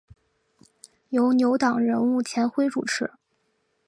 [1.09, 3.11] 由牛党人物钱徽主持。